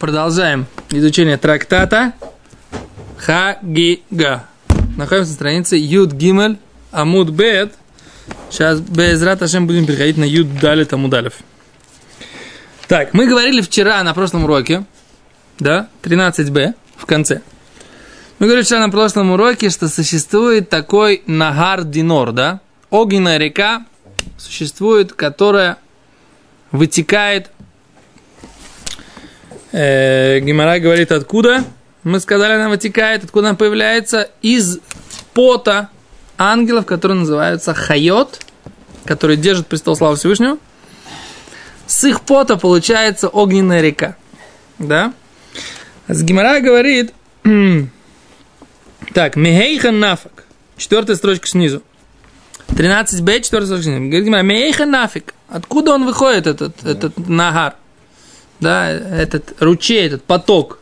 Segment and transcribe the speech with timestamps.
[0.00, 2.14] продолжаем изучение трактата
[3.18, 4.46] Хагига.
[4.96, 6.56] Находимся на странице Юд Гимель
[6.90, 7.74] Амуд Бет.
[8.48, 11.34] Сейчас без Раташем будем переходить на Юд Далит Амудалев.
[12.88, 14.84] Так, мы говорили вчера на прошлом уроке,
[15.58, 17.42] да, 13b в конце.
[18.38, 23.84] Мы говорили вчера на прошлом уроке, что существует такой Нагар Динор, да, огненная река
[24.38, 25.76] существует, которая
[26.72, 27.50] вытекает
[29.72, 31.64] Гимара говорит, откуда?
[32.02, 34.30] Мы сказали, она вытекает, откуда она появляется?
[34.42, 34.78] Из
[35.34, 35.90] пота
[36.38, 38.40] ангелов, которые называются Хайот,
[39.04, 40.58] которые держат престол славы Всевышнего.
[41.86, 44.16] С их пота получается огненная река.
[44.78, 45.12] Да?
[46.08, 47.12] С Гимара говорит,
[49.14, 50.44] так, Мехейхан нафак,
[50.76, 51.82] четвертая строчка снизу.
[52.68, 54.00] 13b, четвертая строчка снизу.
[54.00, 55.34] Говорит Гимара, Мехейхан нафик.
[55.48, 57.74] Откуда он выходит, этот, этот нагар?
[58.60, 60.78] Да, этот ручей, этот поток,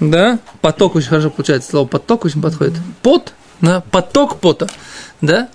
[0.00, 4.68] да, поток очень хорошо получается, слово поток очень подходит, пот, да, поток пота,
[5.20, 5.48] да,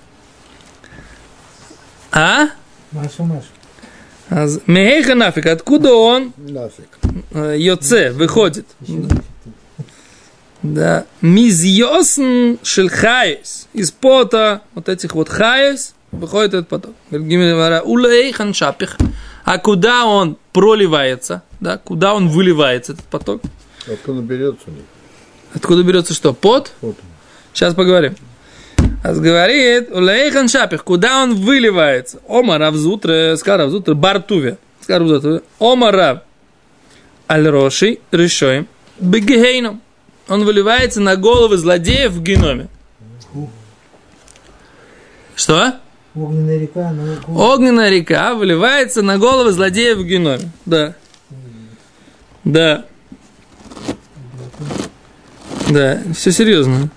[2.12, 2.50] а?
[2.92, 4.60] Маша, Маша.
[4.68, 6.34] Мехейха нафиг, откуда он?
[6.38, 7.00] Нафиг.
[7.32, 8.66] Э, Йоце, выходит.
[10.62, 11.06] Да.
[11.22, 13.68] מזיעתן של חיות.
[13.74, 16.96] Из пота вот этих вот хайс выходит этот поток.
[17.12, 18.98] ולהיכן שפיך.
[19.50, 23.42] А куда он проливается, да, куда он выливается, этот поток?
[23.92, 24.84] Откуда берется у них?
[25.56, 26.34] Откуда берется что?
[26.34, 26.72] Пот?
[26.82, 26.96] Вот.
[27.52, 28.16] Сейчас поговорим.
[29.04, 32.20] А говорит, ולהיכן שפיך, куда он выливается?
[32.28, 34.60] אמר רב זוטרא, сказал Рав Зутре, бар Туве.
[34.82, 36.20] Сказал Рав Зутре, אמר רב,
[37.28, 38.68] Аль-Роши, Решоем,
[39.00, 39.82] Бегейном.
[40.28, 42.68] Он выливается на головы злодеев в геноме.
[45.36, 45.74] Что?
[46.16, 47.54] Огненная река, но...
[47.54, 50.50] Огненная река выливается на головы злодеев в геноме.
[50.66, 50.96] Да.
[52.44, 52.86] Да.
[55.70, 56.90] Да, все серьезно.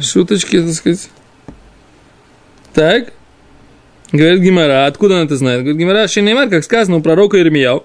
[0.00, 1.10] Шуточки, так сказать.
[2.74, 3.12] Так.
[4.12, 5.60] Говорит Гимара, откуда он это знает?
[5.60, 7.84] Говорит Гимара, Шинеймар, как сказано у пророка Ирмияу,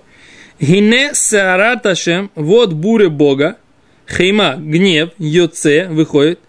[0.59, 3.57] Гине саараташем, вот буря Бога,
[4.07, 6.39] хейма, гнев, йоце, выходит,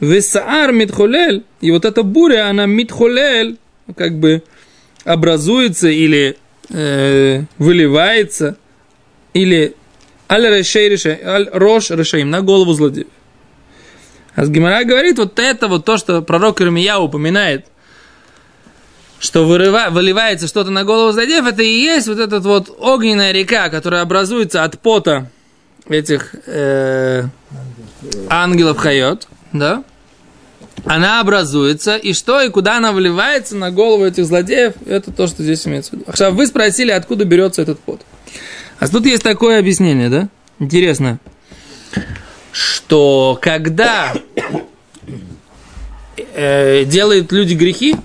[0.00, 3.58] Весаар митхолель, и вот эта буря, она митхолель,
[3.96, 4.42] как бы
[5.04, 6.36] образуется или
[6.70, 8.56] э, выливается,
[9.32, 9.74] или
[10.30, 13.08] аль решей решей, аль рош решеим, на голову злодеев.
[14.34, 17.66] А с Гимара говорит, вот это вот то, что пророк Ирмия упоминает,
[19.18, 23.68] что вырыва, выливается что-то на голову злодеев, это и есть вот эта вот огненная река,
[23.68, 25.28] которая образуется от пота
[25.88, 27.24] этих э,
[28.28, 29.82] ангелов Хайот, да?
[30.85, 35.43] Она образуется, и что, и куда она вливается на голову этих злодеев, это то, что
[35.43, 36.05] здесь имеется в виду.
[36.07, 38.01] עכשיו, вы спросили, откуда берется этот пот.
[38.79, 40.29] А тут есть такое объяснение, да?
[40.59, 41.19] Интересно,
[42.51, 44.13] что когда
[46.35, 47.95] э, делают люди грехи,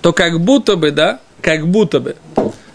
[0.00, 2.16] то как будто бы, да, как будто бы,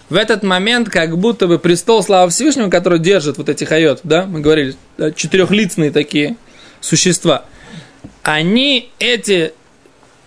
[0.10, 4.26] в этот момент, как будто бы престол славы Всевышнего, который держит вот эти хайот, да,
[4.26, 6.36] мы говорили, да, четырехлицные такие
[6.82, 7.46] существа,
[8.29, 9.55] они эти,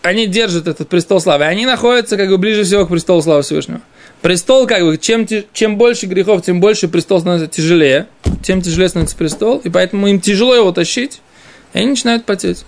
[0.02, 3.82] они держат этот престол славы, они находятся как бы ближе всего к престолу славы Всевышнего.
[4.24, 8.08] Престол, как бы, чем, чем больше грехов, тем больше престол становится тяжелее,
[8.42, 11.22] тем тяжелее становится престол, и поэтому им тяжело его тащить,
[11.74, 12.66] и они начинают потеть.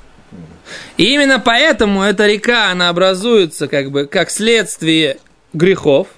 [0.97, 5.17] И именно поэтому эта река, она образуется как бы как следствие
[5.51, 6.09] грехов,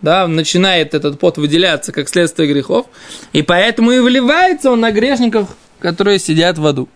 [0.00, 2.86] да, начинает этот пот выделяться как следствие грехов,
[3.32, 6.88] и поэтому и выливается он на грешников, которые сидят в аду.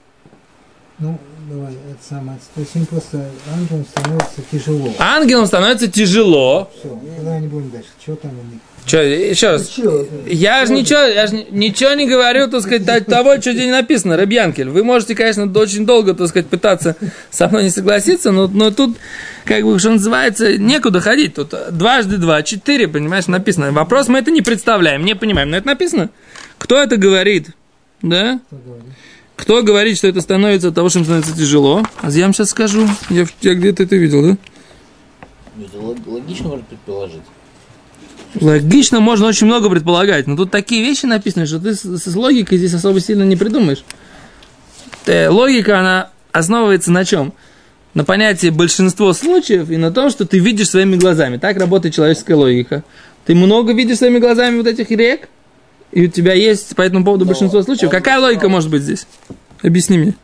[0.99, 1.19] Ну,
[1.51, 2.39] давай, это самое.
[2.55, 4.95] То есть им просто ангелам становится тяжело.
[4.99, 6.71] Ангелам становится тяжело.
[6.79, 7.89] Все, давай не будем дальше.
[8.01, 8.61] Что там у них?
[8.87, 9.67] Че, еще раз.
[9.69, 10.07] Чё?
[10.27, 14.69] Я же ничего, я же ничего не говорю, так сказать, того, что здесь написано, Рабьянкель.
[14.69, 16.95] Вы можете, конечно, очень долго, так сказать, пытаться
[17.31, 18.97] со мной не согласиться, но, но тут,
[19.45, 21.35] как бы, что называется, некуда ходить.
[21.35, 23.73] Тут дважды два, четыре, понимаешь, написано.
[23.73, 26.11] Вопрос мы это не представляем, не понимаем, но это написано.
[26.59, 27.51] Кто это говорит?
[28.03, 28.39] Да?
[28.47, 28.85] Кто говорит?
[29.37, 31.83] Кто говорит, что это становится от того, что им становится тяжело?
[32.01, 32.89] А я вам сейчас скажу.
[33.11, 34.37] Я, я где-то это видел, да?
[35.63, 37.23] Это лог- логично можно предположить.
[38.41, 42.59] Логично можно очень много предполагать, но тут такие вещи написаны, что ты с, с логикой
[42.59, 43.83] здесь особо сильно не придумаешь.
[45.07, 47.33] Э, логика, она основывается на чем?
[47.95, 51.39] На понятии большинство случаев и на том, что ты видишь своими глазами.
[51.39, 52.85] Так работает человеческая логика.
[53.25, 55.29] Ты много видишь своими глазами вот этих рек,
[55.93, 57.91] и у тебя есть по этому поводу Но большинство случаев.
[57.91, 59.07] Какая логика может быть здесь?
[59.63, 60.15] Объясни мне.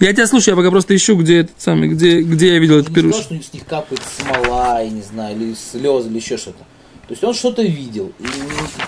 [0.00, 2.88] Я тебя слушаю, я пока просто ищу, где этот самый, где, где я видел этот
[2.88, 3.24] не сказал, пируш.
[3.24, 6.58] что с них капает смола, я не знаю, или слезы, или еще что-то.
[6.58, 8.12] То есть он что-то видел.
[8.18, 8.24] И,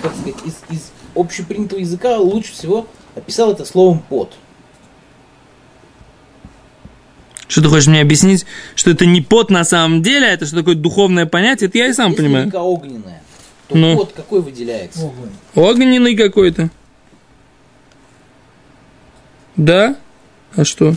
[0.02, 4.32] как сказать, из, из общепринятого языка лучше всего описал это словом пот.
[7.46, 10.56] Что ты хочешь мне объяснить, что это не пот на самом деле, а это что
[10.56, 12.50] такое духовное понятие, это я и сам Если понимаю.
[12.54, 13.22] огненная,
[13.74, 13.96] то Ну.
[13.96, 15.00] пот какой выделяется?
[15.00, 15.30] Огонь.
[15.56, 16.70] Огненный какой-то.
[19.56, 19.96] Да?
[20.54, 20.94] А что?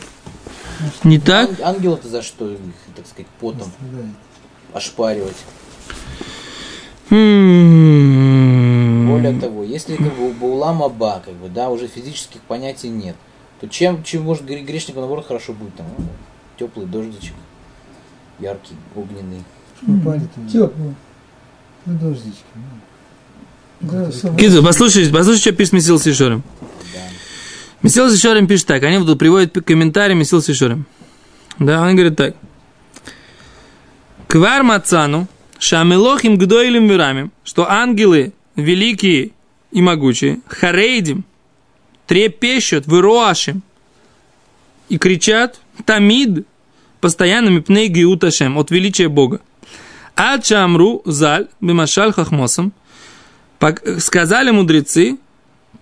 [1.04, 1.50] Не так?
[1.60, 2.60] Ан- Ангел-то за что их,
[2.96, 3.72] так сказать, потом
[4.74, 5.36] ошпаривать?
[7.10, 9.08] М.
[9.10, 13.16] Более того, если как бы у Баулам Аба, как бы, да, уже физических понятий нет,
[13.60, 16.06] то чем, чем может гре- грешнику, наоборот, хорошо будет там, ну,
[16.60, 17.34] теплый дождичек,
[18.40, 19.44] яркий, огненный.
[19.80, 20.20] Туда.
[20.52, 20.94] Тепло.
[21.88, 22.44] Ну, дождички.
[22.56, 22.62] ну.
[23.80, 26.44] Да, послушай, послушай, что пишет Месил Сишорим.
[26.94, 27.00] Да.
[27.82, 30.86] Месил Сишорим пишет так, они вот приводят комментарий Месил Сишорим.
[31.60, 32.36] Да, он говорит так.
[34.28, 35.28] Квар Мацану,
[35.60, 39.32] Шамелохим Гдоилим Мирами, что ангелы великие
[39.72, 41.24] и могучие, Харейдим,
[42.06, 43.62] трепещут, выруашим
[44.90, 46.46] и кричат, Тамид,
[47.00, 49.40] постоянно мипней гиуташем, от величия Бога.
[50.18, 52.74] А чамру заль бимашаль хахмосом,
[54.00, 55.18] сказали мудрецы,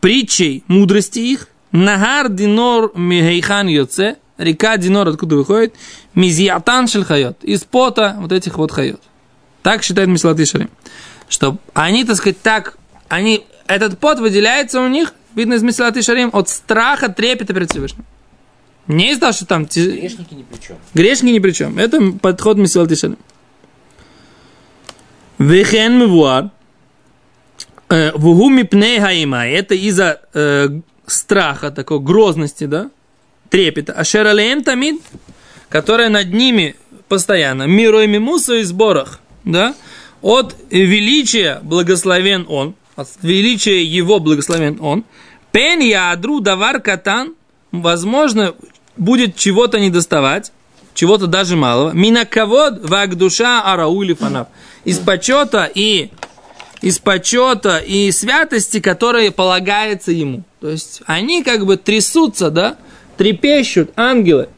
[0.02, 5.74] притчей мудрости их, Нагар Динор Михейхан Йоце, река Динор откуда выходит,
[6.16, 9.02] Мизиатан Шельхайот, из пота вот этих вот хайот.
[9.64, 10.70] Так считает Мислаты Шалим.
[11.30, 12.78] Что они, так сказать, так,
[13.08, 18.06] они, этот пот выделяется у них, видно из Мислаты Шалим, от страха, трепета перед Всевышним.
[18.88, 20.78] Не из-за того, что там Грешники ни при чем.
[20.94, 21.80] Грешники ни при чем.
[21.80, 23.18] Это подход Месилат Ишалим.
[25.38, 26.50] Вехен мивуар.
[27.90, 29.46] Вугу мипней хаима.
[29.48, 30.70] Это из-за э,
[31.06, 32.90] страха, такой грозности, да?
[33.50, 33.94] Трепета.
[33.94, 35.02] Ашер алеем тамид,
[35.70, 36.76] которая над ними
[37.08, 37.64] постоянно.
[37.64, 39.76] Миру и и сборах, да?
[40.22, 42.76] От величия благословен он.
[42.96, 45.04] От величия его благословен он.
[45.52, 47.36] Пен ядру давар катан.
[47.72, 48.56] Возможно,
[48.98, 50.52] будет чего-то недоставать,
[50.94, 51.92] чего-то даже малого.
[51.92, 54.48] Минаковод вак душа араули фанав.
[54.86, 56.12] Из почета и
[56.82, 60.44] из почета и святости, которые полагается ему.
[60.62, 62.78] То есть они как бы трясутся, да,
[63.18, 64.50] трепещут ангелы.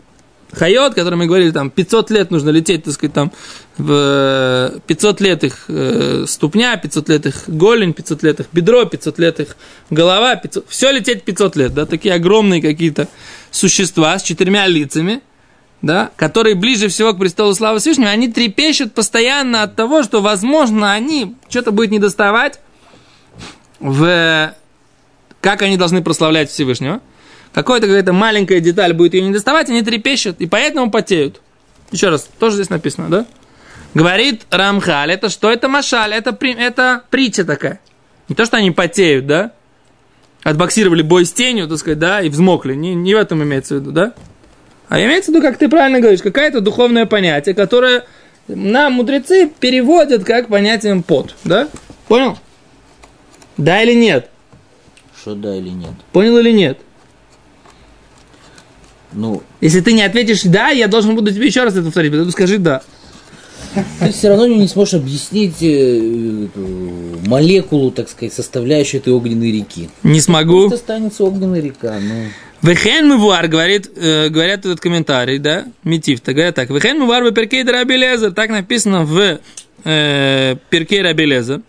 [0.51, 3.31] Хайот, который мы говорили, там 500 лет нужно лететь, так сказать, там
[3.77, 8.85] в э, 500 лет их э, ступня, 500 лет их голень, 500 лет их бедро,
[8.85, 9.57] 500 лет их
[9.89, 13.09] голова, 500, все лететь 500 лет, да, такие огромные какие-то
[13.51, 15.21] существа с четырьмя лицами,
[15.81, 20.91] да, которые ближе всего к престолу славы Всевышнего, они трепещут постоянно от того, что, возможно,
[20.91, 22.59] они что-то будет недоставать
[23.79, 24.53] в
[25.41, 26.99] как они должны прославлять Всевышнего.
[27.53, 31.41] Какая-то какая-то маленькая деталь будет ее недоставать, они трепещут, и поэтому потеют.
[31.91, 33.25] Еще раз, тоже здесь написано, да?
[33.93, 35.51] Говорит Рамхаль, это что?
[35.51, 37.79] Это машаль, это, при- это притча такая.
[38.27, 39.53] Не то, что они потеют, да?
[40.43, 42.73] Отбоксировали бой с тенью, так сказать, да, и взмокли.
[42.73, 44.13] Не, не в этом имеется в виду, да?
[44.89, 48.05] А имеется в виду, как ты правильно говоришь, какое-то духовное понятие, которое
[48.47, 51.67] нам мудрецы переводят как понятием пот, да?
[52.07, 52.37] Понял?
[53.57, 54.29] Да или нет?
[55.19, 55.93] Что да или нет?
[56.13, 56.79] Понял или нет?
[59.11, 62.31] Ну, Если ты не ответишь «да», я должен буду тебе еще раз это повторить, поэтому
[62.31, 62.81] скажи «да».
[63.99, 69.89] Ты все равно не сможешь объяснить э, эту молекулу, так сказать, составляющую этой огненной реки.
[70.03, 70.67] Не смогу.
[70.67, 72.25] Это останется огненная река, ну.
[72.61, 76.69] Вехен мивуар, говорит, э, говорят этот комментарий, да, Митифта, говорят так.
[76.69, 79.39] Вехен мивуар в перкей Рабелезер, так написано в
[79.83, 81.61] э, перкей Рабелезер.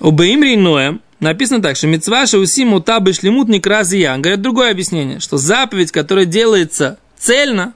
[0.00, 4.16] Убаим Ноем написано так, что митцваша усим утабы шлемут не кразия.
[4.16, 7.74] Говорят другое объяснение, что заповедь, которая делается цельно,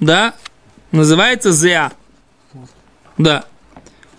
[0.00, 0.34] да,
[0.92, 1.92] называется зеа.
[3.18, 3.44] Да.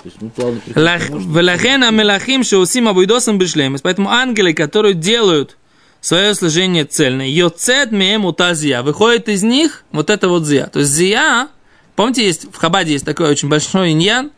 [0.03, 3.81] Велахен амелахим шеусим абуйдосом бишлемис.
[3.81, 5.57] Поэтому ангелы, которые делают
[6.01, 10.67] свое служение цельно, йоцет меем утазия, выходит из них вот это вот зия.
[10.67, 11.49] То есть зия,
[11.95, 14.31] помните, есть в Хабаде есть такой очень большой иньян,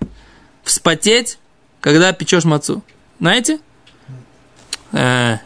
[0.64, 1.38] вспотеть,
[1.82, 2.84] когда печешь мацу.
[3.20, 3.60] Знаете?
[4.92, 5.38] Э,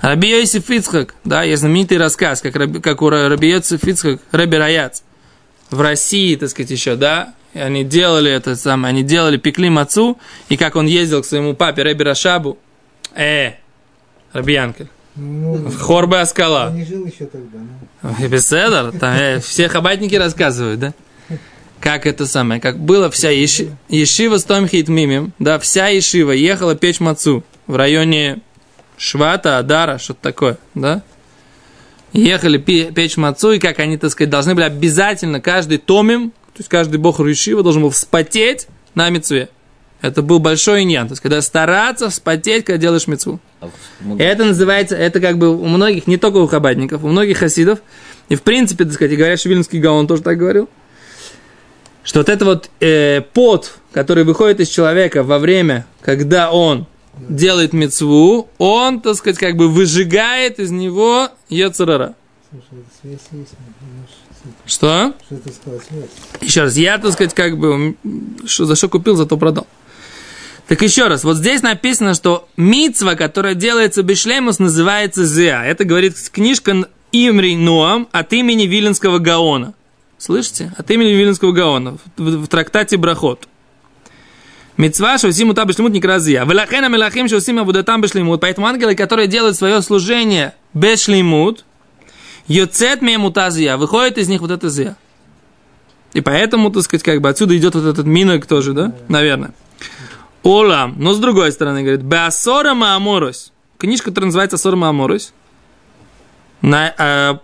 [0.00, 5.02] Раби Йосиф Ицхак, да, есть знаменитый рассказ, как, как у Раби Йосиф Ицхак, Раби Раяц,
[5.70, 10.18] в России, так сказать, еще, да, и они делали это самое, они делали, пекли мацу,
[10.48, 12.58] и как он ездил к своему папе Раби Рашабу,
[13.14, 13.52] э,
[14.32, 16.70] Раби Янкель, Ну, в Хорбе Аскала.
[16.72, 17.58] не жил еще тогда.
[18.02, 18.28] Ну.
[18.28, 20.92] Беседер, там э, все хабатники рассказывают, да?
[21.80, 26.74] Как это самое, как было вся еши, Ешива с Томхит Мимим, да, вся Ешива ехала
[26.74, 28.38] печь мацу в районе
[28.98, 31.02] Швата, Адара, что-то такое, да?
[32.12, 36.58] Ехали пе- печь мацу, и как они, так сказать, должны были обязательно каждый томим, то
[36.60, 39.48] есть каждый бог Ешива должен был вспотеть, на мецве.
[40.02, 41.06] Это был большой иньян.
[41.06, 43.38] То есть, когда стараться вспотеть, когда делаешь мецву.
[44.18, 47.78] Это называется, это как бы у многих, не только у хабадников, у многих хасидов,
[48.28, 50.68] и в принципе, так сказать, и говорят, что Вильнюсский Гаон тоже так говорил,
[52.02, 56.86] что вот это вот э, пот, который выходит из человека во время, когда он
[57.28, 62.14] делает мецву, он, так сказать, как бы выжигает из него этим.
[64.64, 65.14] Что?
[66.40, 67.96] Еще раз, я, так сказать, как бы,
[68.46, 69.66] что, за что купил, зато продал.
[70.68, 75.64] Так еще раз, вот здесь написано, что мицва, которая делается бешлемус, называется зеа.
[75.64, 79.74] Это говорит книжка Имри Ноам от имени Виленского Гаона.
[80.18, 80.72] Слышите?
[80.76, 83.46] От имени Виленского Гаона в, в- в трактате Брахот.
[84.76, 86.44] Мецва шосим ута бешлемут никразия.
[86.44, 88.40] Велахена мелахим шосим абудатам бешлемут.
[88.40, 91.64] Поэтому ангелы, которые делают свое служение бешлемут,
[92.46, 94.96] йоцет мемутазия, выходит из них вот это зия.
[96.12, 98.92] И поэтому, так сказать, как бы отсюда идет вот этот минок тоже, да?
[99.08, 99.52] Наверное.
[100.42, 100.94] Олам.
[100.98, 103.52] Но с другой стороны, говорит, Беасора Мааморос.
[103.78, 105.32] Книжка, которая называется Асора Мааморос.
[106.62, 107.38] На э,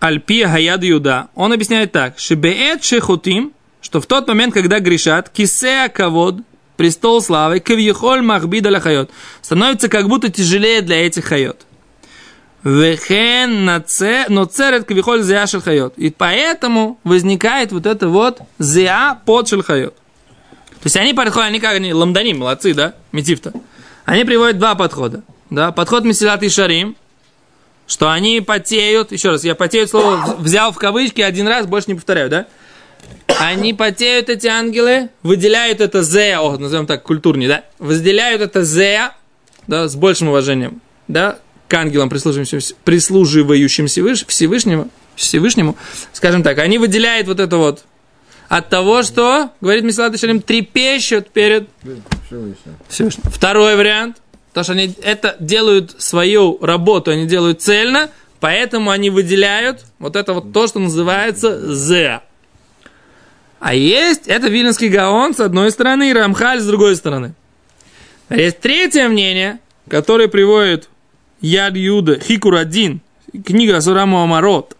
[0.00, 1.28] Альпия Хаяд Юда.
[1.34, 2.18] Он объясняет так.
[2.18, 3.52] Шебеет шехутим,
[3.82, 6.36] что в тот момент, когда грешат, кисеа кавод,
[6.80, 9.10] престол славы, кавьехоль махбид хайот,
[9.42, 11.66] становится как будто тяжелее для этих хайот.
[12.64, 15.92] Вехен наце, но церет кавихоль зеа шель хайот.
[15.98, 19.94] И поэтому возникает вот это вот зеа под шель хайот.
[19.94, 23.52] То есть они подходят, они как они, ламдани, молодцы, да, метифта.
[24.06, 25.22] Они приводят два подхода.
[25.50, 26.96] Да, подход Месилат и Шарим,
[27.86, 31.94] что они потеют, еще раз, я потеют слово взял в кавычки один раз, больше не
[31.96, 32.46] повторяю, да?
[33.40, 37.64] Они потеют, эти ангелы, выделяют это зея, о, назовем так культурнее, да?
[37.78, 39.14] Выделяют это зея,
[39.66, 45.76] да, с большим уважением, да, к ангелам, прислуживающим, прислуживающим Всевыш- Всевышнему, Всевышнему,
[46.12, 47.84] скажем так, они выделяют вот это вот
[48.48, 51.68] от того, что, говорит Месилат Шалим, трепещут перед
[52.88, 53.30] Всевышним.
[53.30, 54.16] Второй вариант,
[54.52, 60.32] то, что они это делают свою работу, они делают цельно, поэтому они выделяют вот это
[60.32, 62.20] вот то, что называется «зе».
[63.60, 67.34] А есть, это Виленский Гаон с одной стороны и Рамхаль с другой стороны.
[68.30, 70.88] Есть третье мнение, которое приводит
[71.42, 73.02] Яд Юда Хикур один,
[73.44, 74.76] книга Сураму Амарот,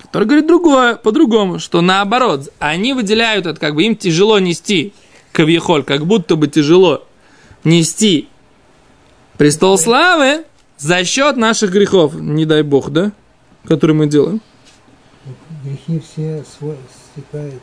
[0.00, 4.94] который говорит другое, по-другому, что наоборот, они выделяют это, как бы им тяжело нести
[5.32, 7.06] кавьехоль, как будто бы тяжело
[7.62, 8.28] нести
[9.36, 10.44] престол славы
[10.78, 13.12] за счет наших грехов, не дай бог, да,
[13.66, 14.40] которые мы делаем.
[15.62, 16.42] Грехи все
[17.12, 17.62] стекают.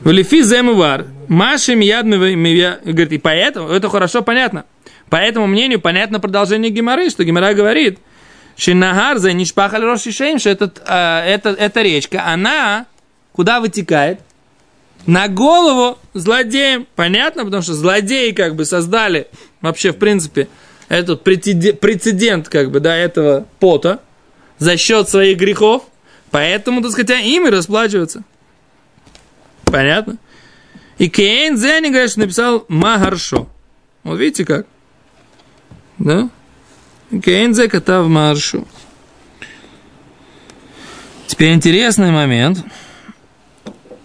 [0.00, 4.64] В Лифи земувар, Маши мияд говорит, и поэтому, это хорошо понятно.
[5.10, 7.98] По этому мнению понятно продолжение Гимары, что Гимара говорит,
[8.56, 12.86] Шинагар за нишпахаль рошишейм, что этот, э, это, эта речка, она
[13.32, 14.20] куда вытекает?
[15.06, 16.86] На голову злодеям.
[16.96, 19.28] Понятно, потому что злодеи как бы создали
[19.60, 20.48] вообще, в принципе,
[20.88, 24.00] этот прецеде- прецедент как бы, да, этого пота
[24.58, 25.84] за счет своих грехов.
[26.30, 28.24] Поэтому, так сказать, им и расплачиваться.
[29.70, 30.16] Понятно?
[30.98, 33.48] И Кейн Зенни, говорит, написал Магаршо.
[34.02, 34.66] Вот видите как?
[35.98, 36.28] Да?
[37.22, 38.66] Кейн Зе катав Маршу.
[41.26, 42.64] Теперь интересный момент.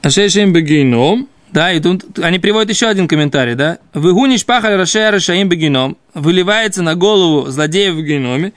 [0.01, 1.27] Ашешем бегином.
[1.51, 3.77] Да, и тут они приводят еще один комментарий, да?
[3.93, 5.97] Выгуниш пахаль рашея рашаим бегином.
[6.13, 8.53] Выливается на голову злодеев в геноме.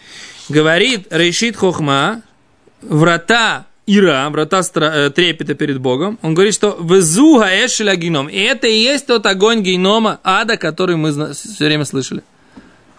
[0.49, 2.23] Говорит решит хохма.
[2.83, 6.19] Врата Ира, врата стра- э, трепета перед Богом.
[6.23, 8.29] Он говорит, что везуга эшеля геном.
[8.29, 12.23] И это и есть тот огонь генома ада, который мы все время слышали.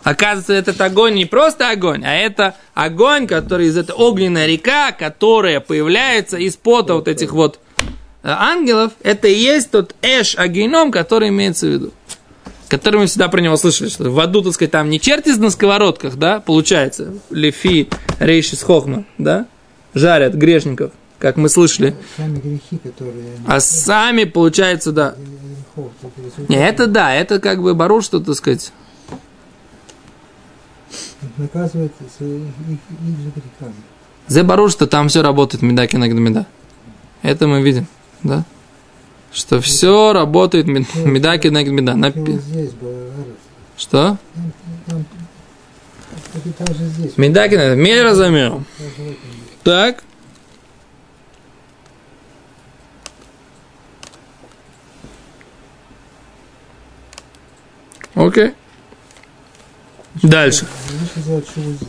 [0.04, 5.60] Оказывается, этот огонь не просто огонь, а это огонь, который из этой огненная река, которая
[5.60, 7.60] появляется из пота вот этих вот
[8.24, 11.92] э, ангелов, это и есть тот эш агеном, который имеется в виду.
[12.70, 15.50] Который мы всегда про него слышали, что в аду, так сказать, там не черти на
[15.50, 17.90] сковородках, да, получается, лефи,
[18.20, 19.48] рейшис хохма, да,
[19.98, 25.16] жарят грешников, как мы слышали, Сами грехи, которые а сами, получается, да,
[26.48, 28.72] не, это да, это как бы баруш, что, так сказать,
[31.38, 33.76] наказывает их, их же грехами.
[34.28, 36.46] Зе баруш, что там все работает меда кино меда.
[37.22, 37.88] Это мы видим,
[38.24, 38.44] да?
[39.32, 41.96] Что все работает мед- меда кино меда.
[41.96, 42.40] Напи-.
[43.78, 44.18] Что?
[44.36, 44.54] Там,
[44.86, 45.06] там,
[46.34, 46.86] это также
[49.68, 50.02] Так.
[58.16, 58.54] Окей.
[60.24, 60.66] Дальше.
[60.90, 61.88] Лучше сделать шиву здесь.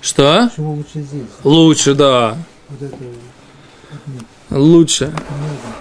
[0.00, 0.50] Что?
[0.56, 1.26] Шиву лучше здесь.
[1.44, 2.38] Лучше, да.
[2.70, 2.96] Вот это.
[4.48, 5.12] Лучше.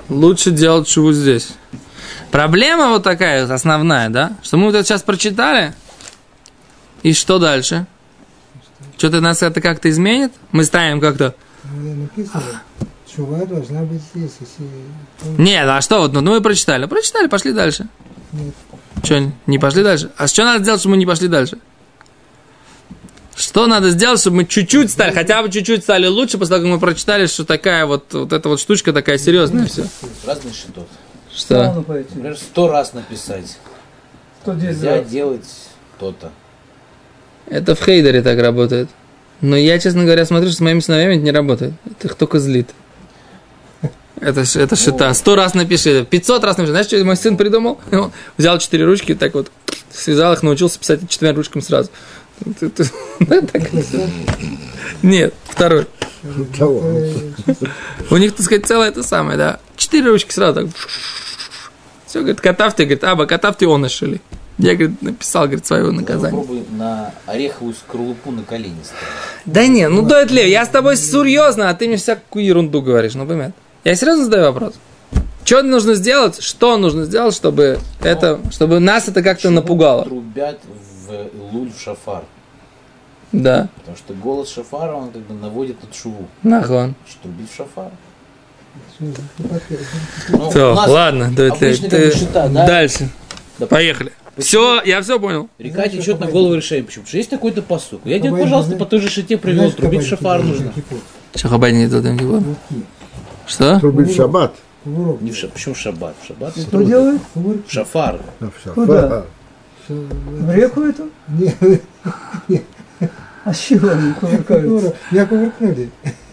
[0.10, 1.51] Лучше делать шуву здесь.
[2.30, 4.36] Проблема вот такая вот основная, да?
[4.44, 5.74] Что мы вот это сейчас прочитали,
[7.04, 7.88] и что дальше?
[8.98, 10.34] Что-то нас это как-то изменит?
[10.51, 11.36] Мы ставим как-то...
[11.63, 12.62] Ну, написано,
[13.13, 15.42] чува должна быть здесь, если...
[15.42, 16.86] Нет, а что вот, ну мы прочитали.
[16.86, 17.88] Прочитали, пошли дальше.
[18.32, 18.56] Нет.
[19.04, 20.12] Что, не пошли дальше?
[20.18, 21.60] А что надо сделать, чтобы мы не пошли дальше?
[23.36, 26.72] Что надо сделать, чтобы мы чуть-чуть стали, хотя бы чуть-чуть стали лучше, после того, как
[26.74, 29.86] мы прочитали, что такая вот, вот эта вот штучка такая серьезная все.
[30.25, 30.88] Разный шитот.
[31.32, 31.72] Что?
[31.72, 33.60] Например, сто раз написать.
[34.42, 35.08] 110 Нельзя раз.
[35.08, 35.48] делать
[36.00, 36.32] то-то.
[37.50, 38.89] Это в хейдере так работает.
[39.42, 41.74] Но я, честно говоря, смотрю, что с моими сыновьями это не работает.
[41.86, 42.70] Это их только злит.
[44.20, 45.13] Это, это шита.
[45.13, 46.72] Сто раз напиши, 500 раз напиши.
[46.72, 47.80] Знаешь, что мой сын придумал?
[47.92, 49.51] Он взял четыре ручки, так вот
[49.92, 51.89] связал их, научился писать четырьмя ручками сразу.
[55.01, 55.86] Нет, второй.
[58.10, 59.60] У них, так сказать, целое это самое, да.
[59.75, 60.72] Четыре ручки сразу так.
[62.06, 64.22] Все, говорит, катавте, говорит, аба, катавте он нашли.
[64.58, 66.32] Я, говорит, написал, говорит, свое наказание.
[66.42, 69.04] Попробуй на ореховую скорлупу на колени ставить.
[69.46, 73.14] Да не, ну да, Лев, я с тобой серьезно, а ты мне всякую ерунду говоришь,
[73.14, 73.54] ну понимаешь.
[73.84, 74.74] Я серьезно задаю вопрос.
[75.46, 80.04] Что нужно сделать, что нужно сделать, чтобы это, чтобы нас это как-то напугало?
[80.04, 80.60] Трубят
[81.08, 82.24] в луль в шафар.
[83.32, 86.28] Да, Потому что голос шафара, он как бы наводит на шуву.
[86.44, 86.96] нахон.
[87.08, 87.92] Что трубить в шафар.
[89.00, 89.14] Ну,
[90.30, 92.48] Ну, Все, ладно, обычно ты- да?
[92.48, 93.10] дальше.
[93.60, 93.68] Да.
[93.68, 94.14] Поехали.
[94.38, 95.50] Все, я все понял.
[95.58, 96.86] Река течет на голову решаем.
[96.86, 97.03] Почему?
[97.03, 98.01] Потому что есть такой-то посук.
[98.06, 99.72] Я тебе, Кабай, пожалуйста, по той же шите привел.
[99.72, 100.72] Трубить шафар нужно.
[101.36, 102.39] Что не делал Дим Кипур?
[102.39, 102.56] кувырки,
[103.46, 103.79] Что?
[103.79, 104.53] Трубить шаббат.
[104.86, 106.15] Не в ша- Почему в шаббат?
[106.22, 107.22] В шаббат не Что делает?
[107.36, 108.22] В шафар.
[108.39, 108.74] А, в шафар.
[108.74, 109.25] Куда?
[109.86, 111.10] Всё, В реку эту?
[111.27, 111.53] Не,
[113.44, 114.94] А с чего они кувыркаются?
[115.12, 115.89] Меня кувыркнули.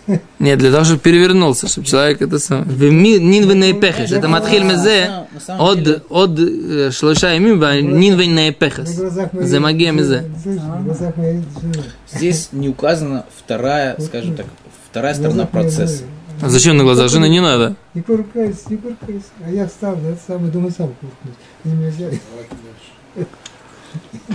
[0.39, 2.67] Нет, для того, чтобы перевернулся, чтобы человек это сам.
[2.69, 4.13] Нинвенный пехеш.
[4.13, 5.27] Это матхиль мезе.
[5.59, 7.61] Од, од э, шлоша имим,
[7.99, 8.97] нинвенный На пехес.
[8.97, 10.25] глазах моей За магия мезе.
[10.45, 11.85] жены.
[12.13, 14.47] Здесь не указана вторая, скажем так,
[14.91, 16.05] вторая сторона процесса.
[16.41, 17.77] А зачем на глаза жены не надо?
[17.95, 19.27] Не кувыркайся, не кувыркайся.
[19.47, 21.35] А я встал, да, сам и думаю, сам кувыркнуть.
[21.65, 22.21] И меня взяли.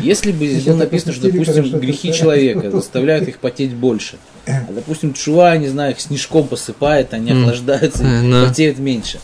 [0.01, 4.17] Если бы здесь было написано, что, допустим, грехи человека заставляют их потеть больше,
[4.47, 9.19] а, допустим, чува, не знаю, их снежком посыпает, они охлаждаются и потеют меньше,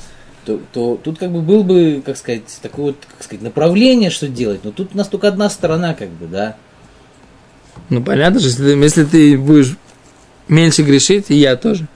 [0.45, 4.27] то, то тут как бы был бы, как сказать, такое вот, как сказать, направление, что
[4.27, 6.55] делать, но тут у нас только одна сторона, как бы, да.
[7.89, 9.77] Ну, понятно же, если, ты- если ты будешь
[10.47, 11.87] меньше грешить, и я тоже,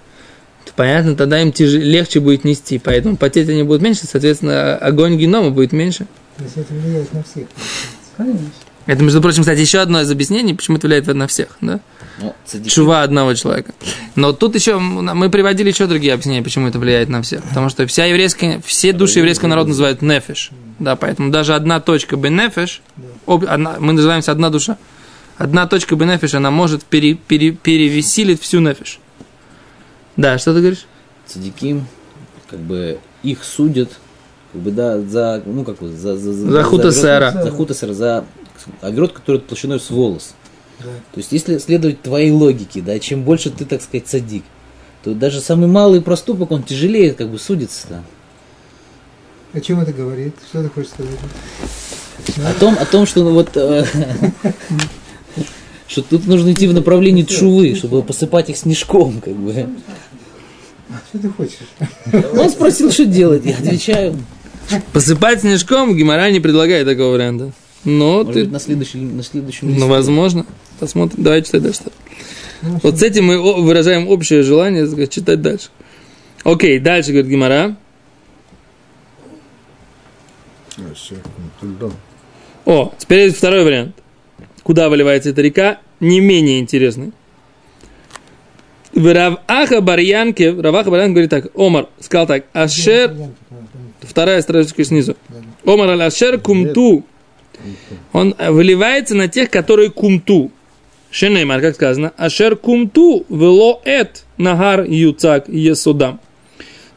[0.65, 2.77] то понятно, тогда им тяже- легче будет нести.
[2.79, 6.05] Поэтому потеть они будут меньше, соответственно, огонь генома будет меньше.
[6.37, 7.47] То есть это влияет на всех.
[8.19, 8.49] Конечно.
[8.85, 11.79] Это, между прочим, кстати, еще одно из объяснений, почему это влияет на всех, да?
[12.45, 13.73] Цадики- Чува одного человека.
[14.15, 17.43] Но тут еще мы приводили еще другие объяснения, почему это влияет на всех.
[17.43, 20.49] Потому что вся еврейская, все души еврейского народа называют нефеш.
[20.79, 22.81] Да, поэтому даже одна точка бенефеш,
[23.27, 24.77] об- одна- мы называемся одна душа.
[25.37, 28.99] Одна точка бенефеш, она может пере- пере- перевесилить всю нефеш.
[30.17, 30.85] Да, что ты говоришь?
[31.27, 31.85] цадиким,
[32.49, 33.91] как бы их судят,
[34.51, 36.17] как бы, да, за, ну, как бы, за...
[36.17, 37.31] За, За хутасера.
[37.31, 38.25] За хутасера, за
[38.81, 40.33] огрот, который толщиной с волос.
[40.79, 40.85] Да.
[40.85, 44.43] То есть, если следовать твоей логике, да, чем больше ты, так сказать, садик,
[45.03, 48.03] то даже самый малый проступок, он тяжелее, как бы, судится, да.
[49.53, 50.35] О чем это говорит?
[50.47, 51.11] Что ты хочешь сказать?
[52.45, 53.83] О том, о том, что ну, вот э,
[55.87, 59.69] что тут нужно идти в направлении тшувы, чтобы посыпать их снежком, как бы.
[61.09, 61.57] Что ты хочешь?
[62.33, 64.15] Он спросил, что делать, я отвечаю.
[64.93, 67.51] Посыпать снежком Гимара не предлагает такого варианта.
[67.85, 69.87] Но Может ты, быть, на следующем, на следующем ну, листе.
[69.89, 70.45] возможно.
[70.79, 71.23] Посмотрим.
[71.23, 71.81] Давай читай дальше.
[72.61, 75.69] Ну, Вот с этим мы выражаем общее желание сказать, читать дальше.
[76.43, 77.77] Окей, дальше говорит Гимара.
[82.65, 83.95] О, теперь есть второй вариант.
[84.63, 87.11] Куда выливается эта река, не менее интересный.
[88.93, 93.13] В Раваха Барьянке, Раваха Барьян говорит так, Омар сказал так, Ашер,
[94.01, 95.15] вторая строчка снизу,
[95.65, 97.03] Омар аль Ашер кумту,
[98.13, 100.51] он э, выливается на тех, которые кумту.
[101.11, 106.19] Шенеймар, как сказано, Ашер кумту вело эт нагар юцак есудам.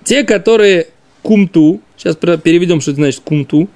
[0.05, 0.88] Те, которые
[1.23, 3.69] кумту, сейчас переведем, что это значит кумту,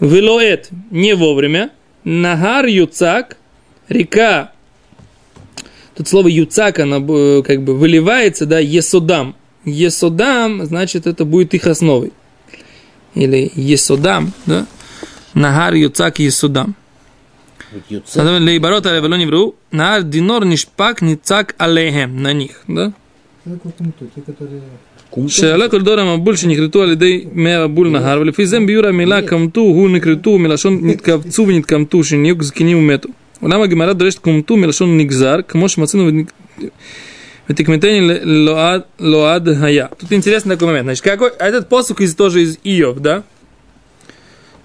[0.00, 1.70] велоэт не вовремя,
[2.04, 3.36] нагар юцак,
[3.88, 4.52] река,
[5.94, 9.34] тут слово юцак, она э, как бы выливается, да, есудам.
[9.64, 12.12] Есудам, значит, это будет их основой
[13.15, 14.65] Или есудам, да,
[15.33, 16.75] нагар юцак есудам.
[17.71, 22.93] Вот Юцек, Соответственно, Лейбарот алевело невру, наар динор нишпак ницак алейхем, на них, да?
[23.45, 24.07] Что такое кумту?
[24.15, 24.61] Те, которые...
[25.09, 29.21] Кум שעלה כל דור המבול שנכרתו על ידי מי המבול נהר, ולפי זה ביור המילה
[29.21, 33.09] קמטו הוא נכרתו מלשון נתכווצו ונתקמטו, שנהיו זקנים ומתו.
[33.41, 36.23] אולם הגמרא דורשת קומטו מלשון נגזר, כמו שמצאנו ותקמתני
[36.59, 36.71] לועד,
[38.98, 39.90] лоад хая.
[39.98, 40.84] Тут интересный такой момент.
[40.86, 43.22] Значит, какой, этот посук из, тоже из Иов, да?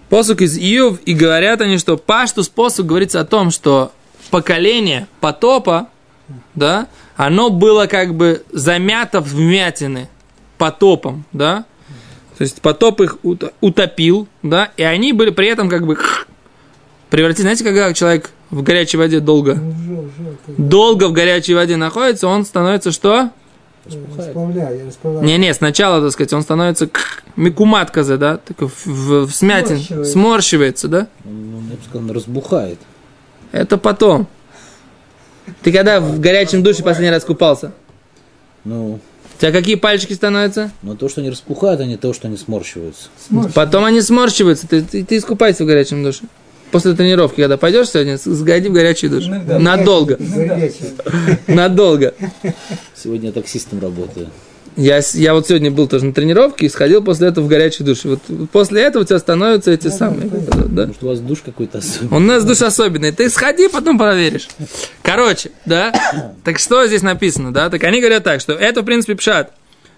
[0.09, 3.91] Посук из Иов, и говорят они, что паштус посук говорится о том, что
[4.29, 5.87] поколение потопа,
[6.55, 10.09] да, оно было как бы замято в вмятины
[10.57, 11.65] потопом, да,
[12.37, 13.17] то есть потоп их
[13.61, 15.97] утопил, да, и они были при этом как бы
[17.09, 20.09] превратились, знаете, когда человек в горячей воде долго, Ну,
[20.57, 23.31] долго в горячей воде находится, он становится что?
[24.17, 25.25] расплавляю, расплавляю.
[25.25, 26.89] Не-не, сначала, так сказать, он становится
[27.35, 30.11] микумат казе, да, такой в, в- в смятин, Сморщивается.
[30.11, 31.07] сморщивается, да?
[31.25, 32.79] Ну, я бы сказал, он разбухает.
[33.51, 34.27] Это потом.
[35.61, 37.73] Ты когда в горячем душе последний раз купался?
[38.63, 38.99] Ну,
[39.35, 40.71] У тебя какие пальчики становятся?
[40.81, 43.09] но то, что они распухают, а не то, что они сморщиваются.
[43.53, 44.65] Потом они сморщиваются.
[44.67, 46.23] Ты, ты, ты искупайся в горячем душе.
[46.73, 49.25] После тренировки, когда пойдешь сегодня, сгоди в горячий душ.
[49.27, 49.59] Иногда.
[49.59, 50.17] Надолго.
[50.19, 50.85] Горячий.
[51.47, 52.13] Надолго.
[52.95, 54.27] Сегодня я таксистом работаю.
[54.75, 58.05] Я, я вот сегодня был тоже на тренировке и сходил после этого в горячий душ.
[58.05, 60.27] Вот после этого у тебя становятся эти самые.
[60.27, 60.87] Да?
[60.87, 62.17] Может, у вас душ какой-то особенный.
[62.17, 63.11] У нас душ особенный.
[63.11, 64.47] Ты сходи, потом проверишь.
[65.03, 65.93] Короче, да?
[66.43, 67.69] Так что здесь написано, да?
[67.69, 69.51] Так они говорят так, что это, в принципе, пшат.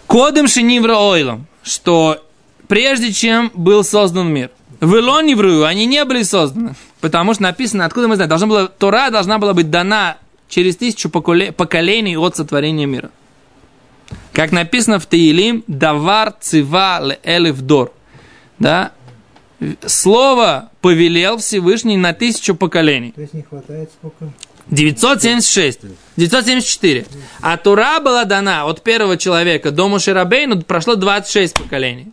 [0.07, 2.25] Кодом Шинивра Ойлом, что
[2.69, 4.51] прежде чем был создан мир.
[4.85, 9.11] В Илониврую они не были созданы, потому что написано, откуда мы знаем, должна была, Тора
[9.11, 10.19] должна была быть дана
[10.49, 13.11] через тысячу поколе- поколений от сотворения мира.
[14.35, 17.93] Как написано в Таилим, давар цива ле элев дор.
[18.59, 18.93] Да?
[19.87, 23.13] Слово повелел Всевышний на тысячу поколений.
[23.13, 24.31] То есть не хватает сколько?
[24.71, 25.81] 976.
[26.17, 27.07] 974.
[27.41, 32.13] А Тура была дана от первого человека до Мушерабейну прошло 26 поколений.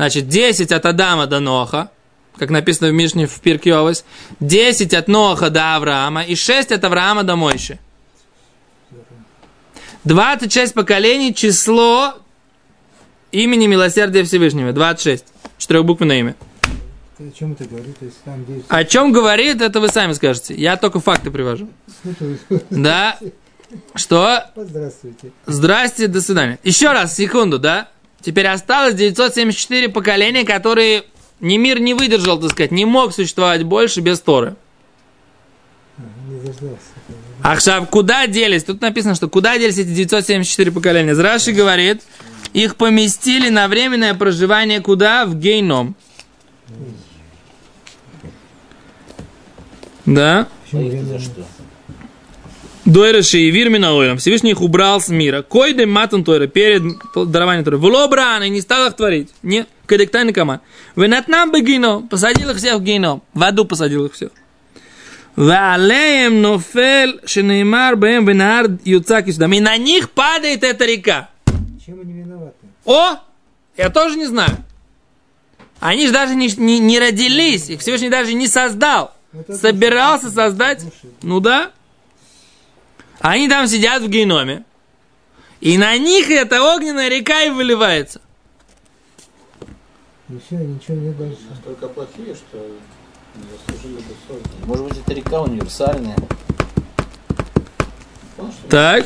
[0.00, 1.90] Значит, 10 от Адама до Ноха,
[2.38, 4.06] как написано в Мишне в Пиркиовос,
[4.40, 7.78] 10 от Ноха до Авраама и 6 от Авраама до Мойши.
[10.04, 12.14] 26 поколений, число
[13.30, 14.72] имени милосердия Всевышнего.
[14.72, 15.26] 26.
[15.58, 16.36] Четырехбуквенное имя.
[17.18, 17.96] О чем это говорит?
[18.00, 20.54] Есть там 9 О чем говорит, это вы сами скажете.
[20.54, 21.68] Я только факты привожу.
[22.70, 23.18] Да?
[23.94, 24.46] Что?
[24.56, 25.32] Здравствуйте.
[25.44, 26.58] Здрасте, до свидания.
[26.62, 27.90] Еще раз, секунду, да?
[28.20, 31.04] Теперь осталось 974 поколения, которые
[31.40, 34.56] ни мир не выдержал, так сказать, не мог существовать больше без Торы.
[37.42, 38.64] Ахшав, куда делись?
[38.64, 41.14] Тут написано, что куда делись эти 974 поколения.
[41.14, 42.02] Раши говорит,
[42.52, 45.24] их поместили на временное проживание куда?
[45.24, 45.96] В гейном.
[50.04, 50.48] Да?
[50.68, 50.78] Что?
[52.90, 54.18] Дойраши и Вирмина Ойлом.
[54.18, 55.42] Всевышний их убрал с мира.
[55.42, 56.82] Койды матан Тойра перед
[57.14, 57.78] дарованием Тойры.
[57.78, 59.30] Влобран и не стал их творить.
[59.42, 60.62] Не, кадектайный команд.
[60.96, 62.08] Венатнам бы геном.
[62.08, 63.22] Посадил их всех в геном.
[63.32, 64.30] В аду посадил их всех.
[65.36, 69.52] Ваалеем нофель шенеймар бэм венар юцак исдам.
[69.52, 71.30] И на них падает эта река.
[71.86, 72.56] Чем они виноваты?
[72.84, 73.16] О!
[73.76, 74.56] Я тоже не знаю.
[75.78, 77.70] Они же даже не, не, не родились.
[77.70, 79.14] Их Всевышний даже не создал.
[79.32, 80.84] Вот это Собирался создать.
[81.22, 81.70] Ну да.
[83.20, 84.64] Они там сидят в геноме.
[85.60, 88.20] И на них эта огненная река и выливается.
[90.30, 91.40] И все, ничего не дальше.
[91.50, 92.66] Настолько плохие, что
[94.64, 96.16] Может быть, это река универсальная.
[98.70, 99.04] Так.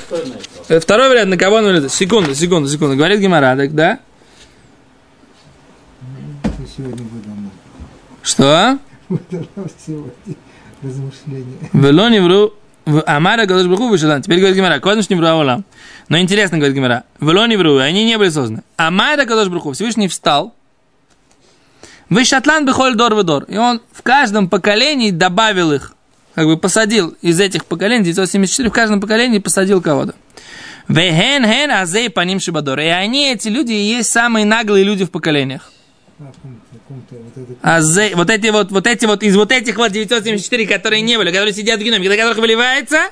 [0.81, 1.91] Второй вариант, на кого он влияет?
[1.91, 2.97] Секунду, секунду, секунду.
[2.97, 3.99] Говорит Гимара, так, да?
[6.77, 7.51] Сегодня выдано?
[8.23, 8.79] Что?
[9.85, 10.37] Сегодня
[10.83, 11.71] размышления.
[11.73, 12.55] Вело не вру.
[12.85, 14.21] В- Амара Гадош Бруху вышел.
[14.21, 14.79] Теперь говорит Гимара.
[14.81, 15.65] Кодом не вру Авалам.
[16.09, 17.05] Но интересно, говорит Гимара.
[17.21, 17.79] Вело не вру.
[17.79, 18.63] Они не были созданы.
[18.77, 19.73] Амара Гадош Бруху.
[19.73, 20.55] Всевышний встал.
[22.11, 23.45] Вы шатлан бехоль дор дор.
[23.45, 25.93] И он в каждом поколении добавил их.
[26.35, 30.15] Как бы посадил из этих поколений, 974, в каждом поколении посадил кого-то.
[30.89, 32.81] Вехен хен азей паним шибадор.
[32.81, 35.71] И они, эти люди, и есть самые наглые люди в поколениях.
[37.63, 38.31] А, каком-то вот.
[38.31, 41.53] А эти вот, вот эти вот, из вот этих вот 974, которые не были, которые
[41.53, 43.11] сидят в геноме, до которых выливается,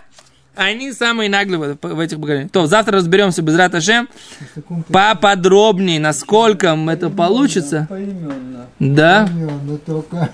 [0.54, 2.50] они самые наглые в, в этих поколениях.
[2.50, 4.08] То, завтра разберемся без Раташем
[4.88, 7.86] поподробнее, насколько это получится.
[7.88, 8.66] Поименно.
[8.78, 10.30] Да, но ну, только...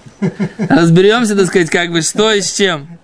[0.59, 2.99] разберемся, так сказать, как бы что и с чем.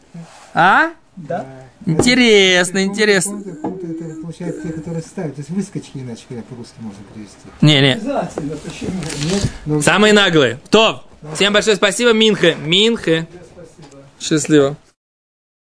[0.55, 0.91] А?
[1.17, 1.47] Да?
[1.87, 3.37] Интересно, интересно.
[3.37, 5.35] В каком-то- в каком-то Это получается те, которые ставят.
[5.35, 7.37] То есть выскочки, иначе говоря, по-русски можно перевести.
[8.01, 8.91] Обязательно, почему?
[9.33, 9.53] Нет?
[9.67, 10.59] Но самые наглые.
[10.71, 12.57] То, всем большое спасибо, Минхе.
[12.65, 13.27] Минхе.
[14.21, 14.77] Счастливо.